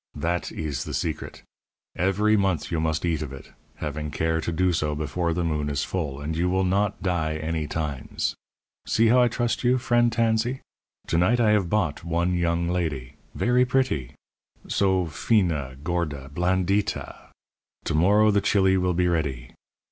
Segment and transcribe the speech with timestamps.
[0.15, 1.43] That ees the secret.
[1.95, 5.69] Everee month you must eat of it, having care to do so before the moon
[5.69, 8.33] is full, and you will not die any times.
[8.87, 10.61] See how I trust you, friend Tansee!
[11.05, 14.15] To night I have bought one young ladee verree pretty
[14.67, 17.29] so fina, gorda, blandita!
[17.85, 19.51] To morrow the chili will be ready.